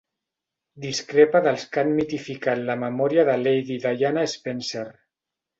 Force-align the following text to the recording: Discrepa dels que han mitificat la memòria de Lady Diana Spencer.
Discrepa 0.85 1.41
dels 1.49 1.65
que 1.75 1.83
han 1.83 1.93
mitificat 1.99 2.63
la 2.71 2.79
memòria 2.87 3.29
de 3.29 3.39
Lady 3.45 3.81
Diana 3.85 4.29
Spencer. 4.37 4.87